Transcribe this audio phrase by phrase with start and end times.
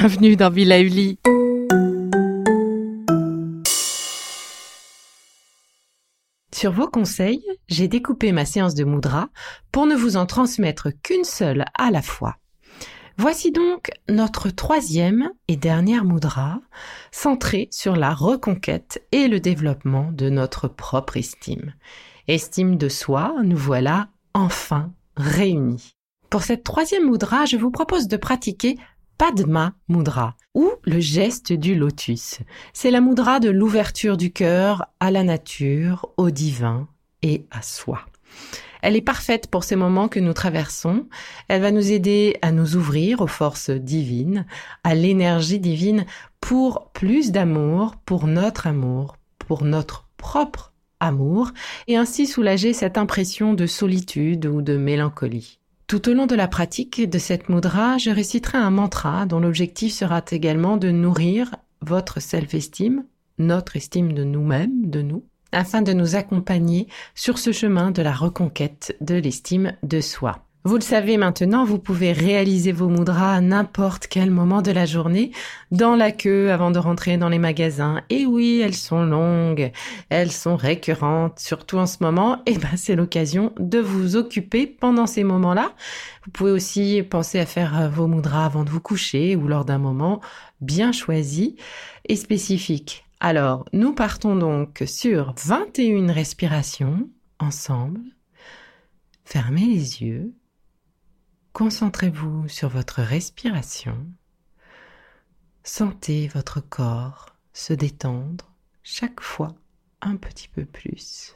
[0.00, 1.18] Bienvenue dans Villa Uli.
[6.54, 9.28] Sur vos conseils, j'ai découpé ma séance de Moudra
[9.70, 12.36] pour ne vous en transmettre qu'une seule à la fois.
[13.18, 16.62] Voici donc notre troisième et dernière Moudra,
[17.12, 21.74] centrée sur la reconquête et le développement de notre propre estime.
[22.26, 25.92] Estime de soi, nous voilà enfin réunis.
[26.30, 28.78] Pour cette troisième Moudra, je vous propose de pratiquer
[29.20, 32.38] Padma Mudra ou le geste du lotus.
[32.72, 36.88] C'est la mudra de l'ouverture du cœur à la nature, au divin
[37.20, 38.00] et à soi.
[38.80, 41.06] Elle est parfaite pour ces moments que nous traversons.
[41.48, 44.46] Elle va nous aider à nous ouvrir aux forces divines,
[44.84, 46.06] à l'énergie divine
[46.40, 51.50] pour plus d'amour, pour notre amour, pour notre propre amour,
[51.88, 55.59] et ainsi soulager cette impression de solitude ou de mélancolie.
[55.90, 59.92] Tout au long de la pratique de cette mudra, je réciterai un mantra dont l'objectif
[59.92, 63.04] sera également de nourrir votre self-estime,
[63.38, 68.12] notre estime de nous-mêmes, de nous, afin de nous accompagner sur ce chemin de la
[68.12, 70.46] reconquête de l'estime de soi.
[70.62, 74.84] Vous le savez maintenant, vous pouvez réaliser vos mudras à n'importe quel moment de la
[74.84, 75.32] journée,
[75.70, 78.02] dans la queue avant de rentrer dans les magasins.
[78.10, 79.72] Et oui, elles sont longues,
[80.10, 82.42] elles sont récurrentes, surtout en ce moment.
[82.44, 85.72] Et ben, c'est l'occasion de vous occuper pendant ces moments-là.
[86.26, 89.64] Vous pouvez aussi penser à faire euh, vos mudras avant de vous coucher ou lors
[89.64, 90.20] d'un moment
[90.60, 91.56] bien choisi
[92.06, 93.06] et spécifique.
[93.20, 98.00] Alors, nous partons donc sur 21 respirations ensemble.
[99.24, 100.34] Fermez les yeux
[101.52, 104.06] Concentrez-vous sur votre respiration.
[105.64, 108.52] Sentez votre corps se détendre
[108.82, 109.54] chaque fois
[110.00, 111.34] un petit peu plus.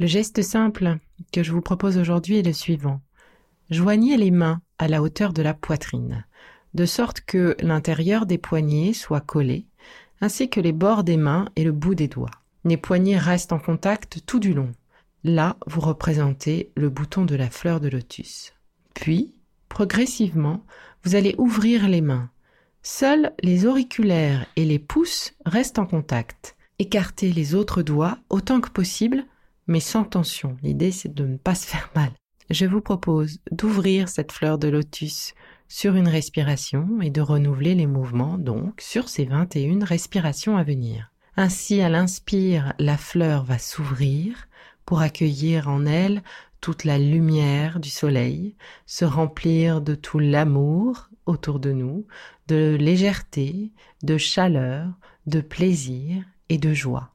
[0.00, 0.98] Le geste simple
[1.32, 3.00] que je vous propose aujourd'hui est le suivant.
[3.68, 6.24] Joignez les mains à la hauteur de la poitrine,
[6.74, 9.66] de sorte que l'intérieur des poignets soit collé,
[10.20, 12.30] ainsi que les bords des mains et le bout des doigts.
[12.64, 14.70] Les poignets restent en contact tout du long.
[15.24, 18.52] Là, vous représentez le bouton de la fleur de lotus.
[18.94, 19.32] Puis,
[19.68, 20.62] progressivement,
[21.02, 22.30] vous allez ouvrir les mains.
[22.84, 26.54] Seuls les auriculaires et les pouces restent en contact.
[26.78, 29.24] Écartez les autres doigts autant que possible
[29.68, 30.56] mais sans tension.
[30.62, 32.10] L'idée, c'est de ne pas se faire mal.
[32.50, 35.34] Je vous propose d'ouvrir cette fleur de lotus
[35.68, 41.12] sur une respiration et de renouveler les mouvements, donc, sur ces 21 respirations à venir.
[41.36, 44.48] Ainsi, à l'inspire, la fleur va s'ouvrir
[44.86, 46.22] pour accueillir en elle
[46.60, 48.56] toute la lumière du soleil,
[48.86, 52.06] se remplir de tout l'amour autour de nous,
[52.48, 53.70] de légèreté,
[54.02, 54.88] de chaleur,
[55.26, 57.12] de plaisir et de joie.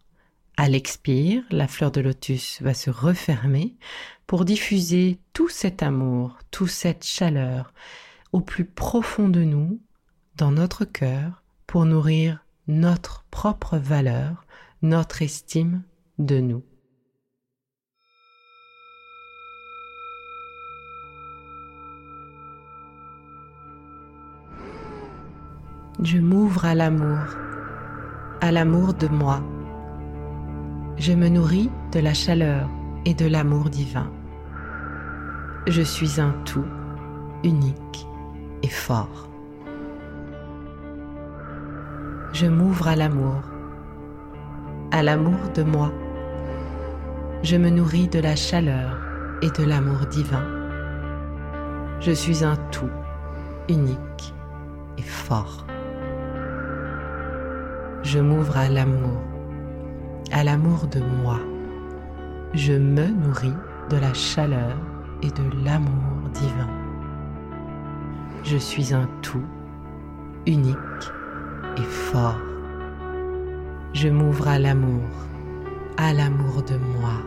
[0.55, 3.75] À l'expire, la fleur de lotus va se refermer
[4.27, 7.73] pour diffuser tout cet amour, toute cette chaleur
[8.31, 9.81] au plus profond de nous,
[10.35, 14.45] dans notre cœur, pour nourrir notre propre valeur,
[14.83, 15.81] notre estime
[16.19, 16.63] de nous.
[26.03, 27.25] Je m'ouvre à l'amour,
[28.41, 29.44] à l'amour de moi
[30.98, 32.69] je me nourris de la chaleur
[33.06, 34.12] et de l'amour divin.
[35.68, 36.66] Je suis un tout
[37.44, 38.07] unique
[38.62, 39.30] et fort.
[42.34, 43.42] Je m'ouvre à l'amour,
[44.92, 45.92] à l'amour de moi.
[47.44, 48.98] je me nourris de la chaleur
[49.42, 50.45] et de l'amour divin.
[52.00, 52.90] Je suis un tout
[53.68, 54.34] unique
[54.98, 55.66] et fort.
[58.04, 59.19] Je m'ouvre à l'amour,
[60.31, 61.39] à l'amour de moi.
[62.53, 63.53] Je me nourris
[63.89, 64.77] de la chaleur
[65.21, 66.69] et de l'amour divin.
[68.43, 69.45] Je suis un tout
[70.45, 70.77] unique
[71.77, 72.39] et fort.
[73.93, 75.09] Je m'ouvre à l'amour,
[75.97, 77.21] à l'amour de moi.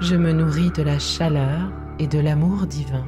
[0.00, 3.04] Je me nourris de la chaleur et de l'amour divin.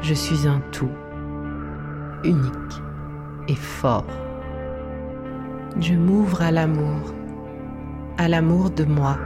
[0.00, 0.90] Je suis un tout
[2.24, 2.82] unique
[3.48, 4.06] et fort.
[5.76, 7.14] Je m'ouvre à l'amour,
[8.16, 9.16] à l'amour de moi.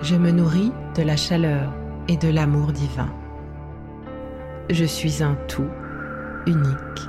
[0.00, 1.74] Je me nourris de la chaleur
[2.08, 3.10] et de l'amour divin.
[4.70, 5.68] Je suis un tout
[6.46, 7.08] unique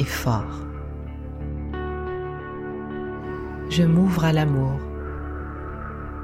[0.00, 0.66] et fort.
[3.70, 4.80] Je m'ouvre à l'amour,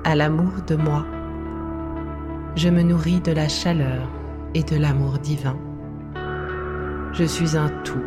[0.02, 1.04] à l'amour de moi.
[2.56, 4.10] Je me nourris de la chaleur
[4.54, 5.56] et de l'amour divin.
[7.12, 8.04] Je suis un tout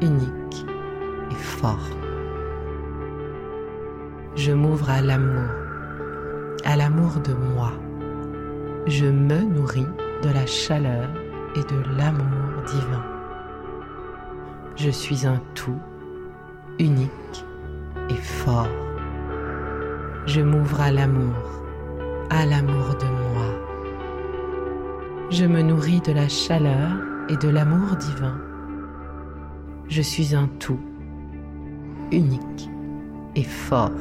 [0.00, 0.66] unique
[1.30, 2.03] et fort.
[4.36, 5.48] Je m'ouvre à l'amour,
[6.64, 7.70] à l'amour de moi.
[8.88, 9.86] Je me nourris
[10.24, 11.08] de la chaleur
[11.54, 13.04] et de l'amour divin.
[14.74, 15.78] Je suis un tout
[16.80, 17.44] unique
[18.10, 18.66] et fort.
[20.26, 21.62] Je m'ouvre à l'amour,
[22.30, 23.46] à l'amour de moi.
[25.30, 26.90] Je me nourris de la chaleur
[27.28, 28.36] et de l'amour divin.
[29.88, 30.80] Je suis un tout
[32.10, 32.68] unique
[33.36, 33.92] et fort.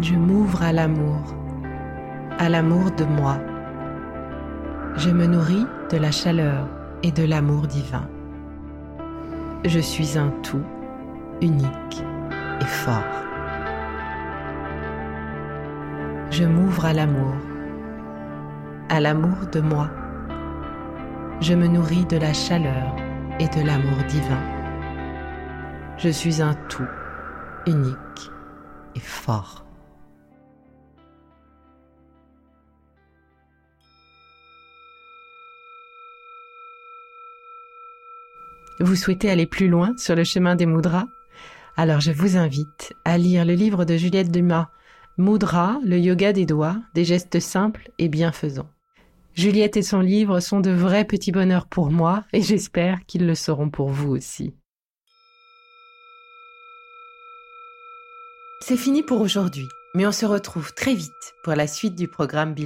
[0.00, 1.34] Je m'ouvre à l'amour,
[2.38, 3.36] à l'amour de moi.
[4.96, 6.68] Je me nourris de la chaleur
[7.02, 8.08] et de l'amour divin.
[9.64, 10.62] Je suis un tout
[11.42, 12.04] unique
[12.60, 13.02] et fort.
[16.30, 17.34] Je m'ouvre à l'amour,
[18.90, 19.90] à l'amour de moi.
[21.40, 22.94] Je me nourris de la chaleur
[23.40, 24.42] et de l'amour divin.
[25.96, 26.86] Je suis un tout
[27.66, 28.30] unique
[28.94, 29.67] et fort.
[38.80, 41.06] Vous souhaitez aller plus loin sur le chemin des moudras?
[41.76, 44.68] Alors je vous invite à lire le livre de Juliette Dumas,
[45.16, 48.70] Moudra, le yoga des doigts, des gestes simples et bienfaisants.
[49.34, 53.34] Juliette et son livre sont de vrais petits bonheurs pour moi et j'espère qu'ils le
[53.34, 54.54] seront pour vous aussi.
[58.60, 61.10] C'est fini pour aujourd'hui, mais on se retrouve très vite
[61.42, 62.62] pour la suite du programme Be.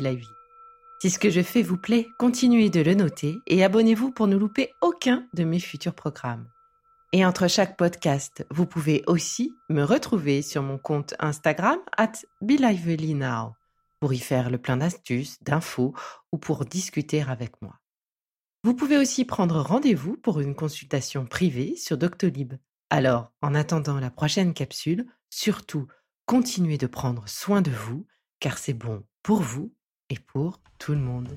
[1.03, 4.37] Si ce que je fais vous plaît, continuez de le noter et abonnez-vous pour ne
[4.37, 6.49] louper aucun de mes futurs programmes.
[7.13, 13.53] Et entre chaque podcast, vous pouvez aussi me retrouver sur mon compte Instagram at BeLivelyNow
[13.99, 15.93] pour y faire le plein d'astuces, d'infos
[16.31, 17.81] ou pour discuter avec moi.
[18.63, 22.55] Vous pouvez aussi prendre rendez-vous pour une consultation privée sur Doctolib.
[22.91, 25.89] Alors, en attendant la prochaine capsule, surtout,
[26.27, 28.07] continuez de prendre soin de vous
[28.39, 29.75] car c'est bon pour vous
[30.13, 31.29] et pour tout le monde.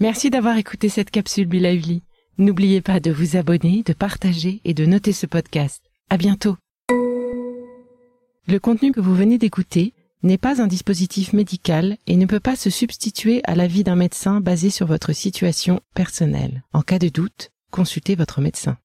[0.00, 2.02] Merci d'avoir écouté cette capsule Be Lively.
[2.38, 5.80] N'oubliez pas de vous abonner, de partager et de noter ce podcast.
[6.10, 6.56] À bientôt.
[8.48, 12.56] Le contenu que vous venez d'écouter n'est pas un dispositif médical et ne peut pas
[12.56, 16.62] se substituer à l'avis d'un médecin basé sur votre situation personnelle.
[16.72, 18.76] En cas de doute, consultez votre médecin.